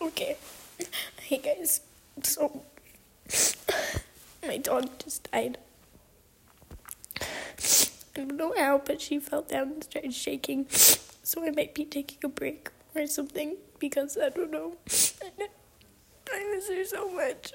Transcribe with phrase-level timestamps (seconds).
[0.00, 0.36] Okay.
[1.20, 1.80] Hey guys.
[2.22, 2.62] So
[4.46, 5.58] my dog just died.
[7.20, 7.24] I
[8.14, 10.66] don't know how, but she fell down and started shaking.
[10.70, 14.76] So I might be taking a break or something because I don't know.
[16.32, 17.52] I miss her so much.